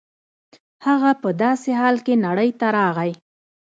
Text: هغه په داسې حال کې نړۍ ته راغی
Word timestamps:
هغه 0.85 1.11
په 1.21 1.29
داسې 1.43 1.69
حال 1.79 1.95
کې 2.05 2.21
نړۍ 2.25 2.49
ته 2.59 2.67
راغی 2.77 3.11